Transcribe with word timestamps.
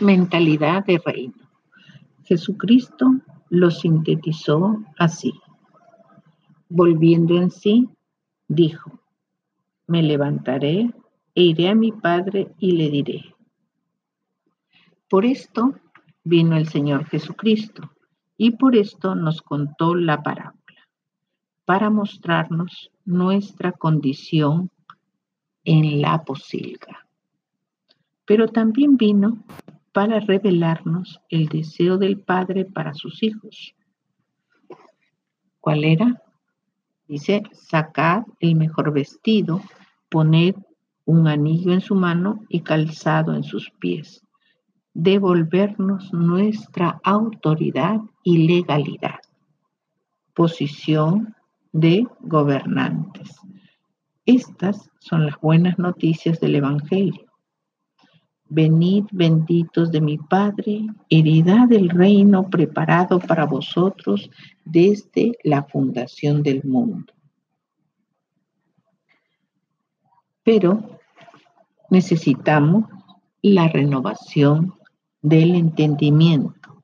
mentalidad 0.00 0.84
de 0.84 0.98
reino. 1.04 1.34
Jesucristo 2.24 3.16
lo 3.48 3.70
sintetizó 3.70 4.82
así. 4.98 5.34
Volviendo 6.68 7.36
en 7.36 7.50
sí, 7.50 7.88
dijo, 8.48 9.00
me 9.86 10.02
levantaré 10.02 10.92
e 11.34 11.42
iré 11.42 11.68
a 11.68 11.74
mi 11.74 11.92
Padre 11.92 12.52
y 12.58 12.72
le 12.72 12.90
diré. 12.90 13.34
Por 15.08 15.24
esto 15.24 15.74
vino 16.22 16.56
el 16.56 16.68
Señor 16.68 17.06
Jesucristo 17.06 17.90
y 18.36 18.52
por 18.52 18.76
esto 18.76 19.14
nos 19.16 19.42
contó 19.42 19.94
la 19.94 20.22
parábola, 20.22 20.88
para 21.64 21.90
mostrarnos 21.90 22.90
nuestra 23.04 23.72
condición 23.72 24.70
en 25.64 26.00
la 26.00 26.22
posilga. 26.24 27.06
Pero 28.24 28.48
también 28.48 28.96
vino 28.96 29.42
para 29.92 30.20
revelarnos 30.20 31.20
el 31.28 31.48
deseo 31.48 31.98
del 31.98 32.20
Padre 32.20 32.64
para 32.64 32.94
sus 32.94 33.22
hijos. 33.22 33.74
¿Cuál 35.60 35.84
era? 35.84 36.22
Dice, 37.08 37.42
sacad 37.52 38.22
el 38.38 38.54
mejor 38.54 38.92
vestido, 38.92 39.62
poned 40.08 40.54
un 41.04 41.26
anillo 41.26 41.72
en 41.72 41.80
su 41.80 41.94
mano 41.94 42.44
y 42.48 42.60
calzado 42.60 43.34
en 43.34 43.42
sus 43.42 43.70
pies. 43.80 44.24
Devolvernos 44.94 46.12
nuestra 46.12 47.00
autoridad 47.02 48.00
y 48.22 48.46
legalidad. 48.46 49.18
Posición 50.34 51.34
de 51.72 52.06
gobernantes. 52.20 53.36
Estas 54.24 54.90
son 55.00 55.26
las 55.26 55.40
buenas 55.40 55.78
noticias 55.78 56.40
del 56.40 56.56
Evangelio. 56.56 57.29
Venid 58.52 59.04
benditos 59.12 59.92
de 59.92 60.00
mi 60.00 60.18
Padre, 60.18 60.88
heredad 61.08 61.68
del 61.68 61.88
reino 61.88 62.50
preparado 62.50 63.20
para 63.20 63.46
vosotros 63.46 64.28
desde 64.64 65.38
la 65.44 65.62
fundación 65.62 66.42
del 66.42 66.64
mundo. 66.64 67.12
Pero 70.42 70.98
necesitamos 71.90 72.86
la 73.40 73.68
renovación 73.68 74.74
del 75.22 75.54
entendimiento, 75.54 76.82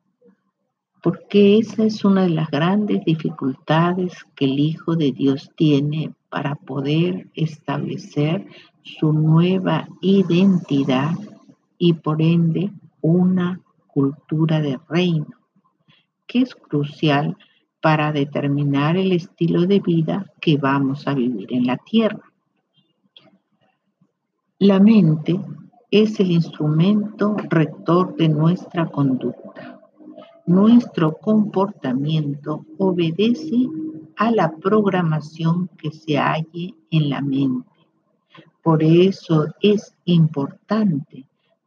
porque 1.02 1.58
esa 1.58 1.82
es 1.82 2.04
una 2.04 2.22
de 2.22 2.30
las 2.30 2.48
grandes 2.48 3.04
dificultades 3.04 4.12
que 4.36 4.44
el 4.44 4.60
Hijo 4.60 4.94
de 4.94 5.10
Dios 5.10 5.50
tiene 5.56 6.14
para 6.28 6.54
poder 6.54 7.28
establecer 7.34 8.46
su 8.82 9.12
nueva 9.12 9.88
identidad 10.00 11.14
y 11.78 11.94
por 11.94 12.22
ende 12.22 12.72
una 13.00 13.60
cultura 13.86 14.60
de 14.60 14.78
reino, 14.88 15.28
que 16.26 16.40
es 16.40 16.54
crucial 16.54 17.36
para 17.80 18.12
determinar 18.12 18.96
el 18.96 19.12
estilo 19.12 19.66
de 19.66 19.80
vida 19.80 20.32
que 20.40 20.56
vamos 20.56 21.06
a 21.06 21.14
vivir 21.14 21.52
en 21.52 21.66
la 21.66 21.76
tierra. 21.76 22.32
La 24.58 24.80
mente 24.80 25.40
es 25.90 26.18
el 26.18 26.30
instrumento 26.30 27.36
rector 27.48 28.16
de 28.16 28.28
nuestra 28.28 28.86
conducta. 28.86 29.80
Nuestro 30.46 31.12
comportamiento 31.12 32.64
obedece 32.78 33.68
a 34.16 34.30
la 34.30 34.56
programación 34.56 35.68
que 35.76 35.90
se 35.90 36.18
halle 36.18 36.74
en 36.90 37.10
la 37.10 37.20
mente. 37.20 37.68
Por 38.62 38.82
eso 38.82 39.46
es 39.60 39.94
importante 40.06 41.26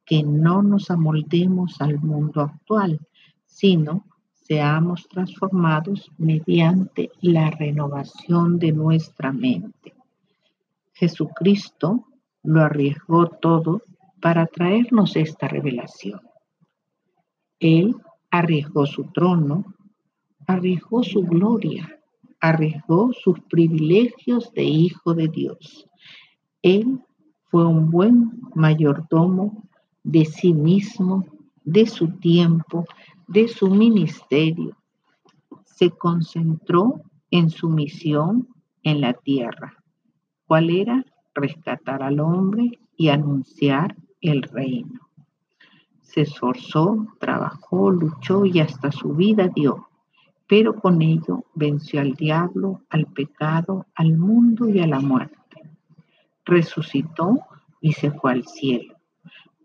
que 0.09 0.23
no 0.23 0.63
nos 0.63 0.89
amoldemos 0.89 1.79
al 1.81 1.99
mundo 1.99 2.41
actual, 2.41 2.99
sino 3.45 4.07
seamos 4.33 5.07
transformados 5.07 6.11
mediante 6.17 7.11
la 7.21 7.52
renovación 7.52 8.58
de 8.58 8.71
nuestra 8.71 9.31
mente. 9.31 9.93
Jesucristo 10.93 12.08
lo 12.42 12.61
arriesgó 12.61 13.27
todo 13.27 13.83
para 14.19 14.48
traernos 14.48 15.15
esta 15.15 15.48
revelación. 15.48 16.21
Él 17.59 17.95
arriesgó 18.31 18.87
su 18.87 19.03
trono, 19.11 19.75
arriesgó 20.48 21.03
su 21.03 21.21
gloria, 21.21 21.99
arriesgó 22.39 23.14
sus 23.14 23.39
privilegios 23.42 24.52
de 24.53 24.64
hijo 24.64 25.14
de 25.14 25.27
Dios. 25.27 25.87
Él 26.64 26.99
fue 27.52 27.67
un 27.67 27.92
buen 27.92 28.42
mayordomo 28.55 29.68
de 30.04 30.26
sí 30.26 30.54
mismo, 30.54 31.26
de 31.64 31.86
su 31.86 32.08
tiempo, 32.20 32.86
de 33.27 33.48
su 33.48 33.70
ministerio. 33.70 34.76
Se 35.65 35.92
concentró 35.92 37.02
en 37.32 37.49
su 37.49 37.70
misión 37.70 38.48
en 38.83 39.02
la 39.02 39.14
tierra. 39.14 39.76
¿Cuál 40.48 40.70
era? 40.70 41.05
Rescatar 41.33 42.02
al 42.02 42.20
hombre 42.20 42.80
y 42.95 43.10
anunciar 43.10 43.95
el 44.21 44.42
reino. 44.42 45.10
Se 46.02 46.21
esforzó, 46.21 47.08
trabajó, 47.20 47.92
luchó 47.92 48.45
y 48.45 48.60
hasta 48.60 48.92
su 48.92 49.14
vida 49.14 49.48
dio 49.48 49.89
pero 50.49 50.73
con 50.73 51.04
ello 51.04 51.45
venció 51.54 52.02
al 52.02 52.16
diablo, 52.16 52.81
al 52.89 53.05
pecado, 53.05 53.86
al 53.93 54.17
mundo 54.17 54.67
y 54.67 54.80
a 54.80 54.87
la 54.87 54.99
muerte. 54.99 55.61
Resucitó 56.43 57.37
y 57.80 57.93
se 57.93 58.10
fue 58.10 58.31
al 58.31 58.48
cielo. 58.48 58.95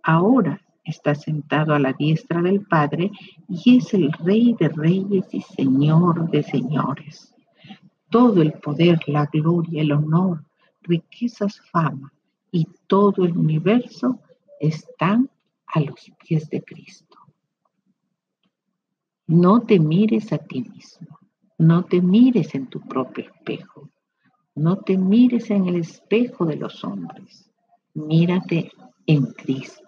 Ahora 0.07 0.61
está 0.85 1.15
sentado 1.15 1.73
a 1.73 1.79
la 1.79 1.95
diestra 1.95 2.43
del 2.43 2.61
Padre 2.61 3.11
y 3.49 3.79
es 3.79 3.95
el 3.95 4.13
Rey 4.13 4.55
de 4.61 4.69
reyes 4.69 5.25
y 5.33 5.41
Señor 5.41 6.31
de 6.31 6.43
señores. 6.43 7.35
Todo 8.11 8.43
el 8.43 8.53
poder, 8.53 9.01
la 9.07 9.25
gloria, 9.25 9.81
el 9.81 9.93
honor, 9.93 10.45
riquezas, 10.83 11.59
fama 11.73 12.13
y 12.53 12.69
todo 12.87 13.25
el 13.25 13.37
universo 13.37 14.21
están 14.61 15.31
a 15.67 15.81
los 15.81 16.13
pies 16.21 16.51
de 16.51 16.63
Cristo. 16.63 17.17
No 19.27 19.63
te 19.63 19.81
mires 19.81 20.35
a 20.35 20.39
ti 20.39 20.61
mismo, 20.61 21.19
no 21.57 21.83
te 21.87 22.03
mires 22.03 22.55
en 22.55 22.67
tu 22.67 22.79
propio 22.81 23.25
espejo, 23.25 23.89
no 24.55 24.77
te 24.77 24.99
mires 24.99 25.51
en 25.51 25.67
el 25.67 25.77
espejo 25.77 26.45
de 26.45 26.57
los 26.57 26.85
hombres, 26.85 27.51
mírate 27.95 28.71
en 29.07 29.25
Cristo. 29.33 29.84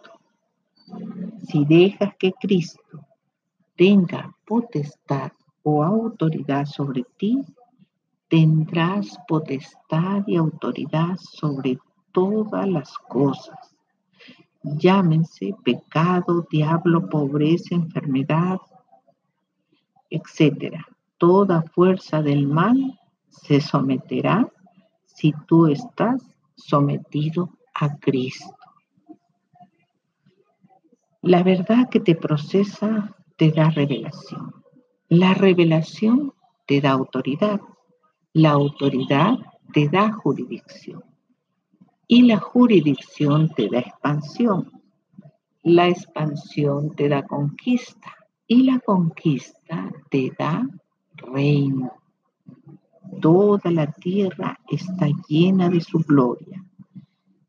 Si 1.48 1.64
dejas 1.64 2.14
que 2.18 2.32
Cristo 2.32 3.06
tenga 3.76 4.34
potestad 4.44 5.32
o 5.62 5.82
autoridad 5.82 6.66
sobre 6.66 7.04
ti, 7.16 7.44
tendrás 8.28 9.16
potestad 9.28 10.24
y 10.26 10.36
autoridad 10.36 11.16
sobre 11.18 11.78
todas 12.10 12.66
las 12.68 12.98
cosas. 12.98 13.76
Llámense 14.62 15.54
pecado, 15.64 16.46
diablo, 16.50 17.08
pobreza, 17.08 17.76
enfermedad, 17.76 18.58
etc. 20.10 20.80
Toda 21.18 21.62
fuerza 21.62 22.22
del 22.22 22.48
mal 22.48 22.98
se 23.28 23.60
someterá 23.60 24.50
si 25.04 25.32
tú 25.46 25.66
estás 25.68 26.20
sometido 26.56 27.50
a 27.74 27.96
Cristo. 27.98 28.65
La 31.26 31.42
verdad 31.42 31.88
que 31.90 31.98
te 31.98 32.14
procesa 32.14 33.16
te 33.36 33.50
da 33.50 33.68
revelación. 33.70 34.62
La 35.08 35.34
revelación 35.34 36.32
te 36.66 36.80
da 36.80 36.92
autoridad. 36.92 37.60
La 38.32 38.50
autoridad 38.52 39.36
te 39.72 39.88
da 39.88 40.12
jurisdicción. 40.12 41.02
Y 42.06 42.22
la 42.22 42.38
jurisdicción 42.38 43.48
te 43.48 43.68
da 43.68 43.80
expansión. 43.80 44.70
La 45.64 45.88
expansión 45.88 46.94
te 46.94 47.08
da 47.08 47.24
conquista. 47.24 48.14
Y 48.46 48.62
la 48.62 48.78
conquista 48.78 49.90
te 50.08 50.30
da 50.38 50.64
reino. 51.16 51.92
Toda 53.20 53.72
la 53.72 53.90
tierra 53.90 54.60
está 54.68 55.08
llena 55.26 55.70
de 55.70 55.80
su 55.80 55.98
gloria. 55.98 56.64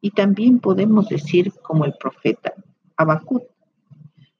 Y 0.02 0.10
también 0.10 0.58
podemos 0.58 1.10
decir 1.10 1.54
como 1.62 1.86
el 1.86 1.94
profeta 1.94 2.56
Habacuc, 2.96 3.44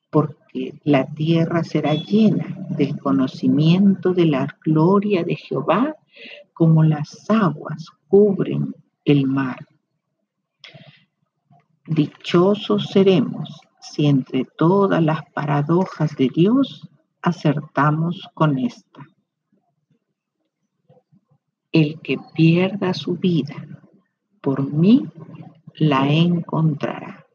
porque 0.10 0.80
la 0.84 1.06
tierra 1.06 1.64
será 1.64 1.94
llena 1.94 2.56
del 2.70 2.98
conocimiento 2.98 4.14
de 4.14 4.26
la 4.26 4.48
gloria 4.64 5.24
de 5.24 5.36
Jehová 5.36 5.96
como 6.54 6.84
las 6.84 7.30
aguas 7.30 7.88
cubren 8.08 8.74
el 9.06 9.28
mar. 9.28 9.68
Dichosos 11.86 12.88
seremos 12.88 13.62
si 13.80 14.08
entre 14.08 14.46
todas 14.46 15.02
las 15.04 15.22
paradojas 15.32 16.16
de 16.16 16.30
Dios 16.30 16.90
acertamos 17.22 18.28
con 18.34 18.58
esta. 18.58 19.02
El 21.72 22.00
que 22.02 22.18
pierda 22.34 22.94
su 22.94 23.16
vida 23.16 23.68
por 24.42 24.72
mí 24.72 25.06
la 25.76 26.10
encontrará. 26.10 27.26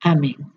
Amén. 0.00 0.55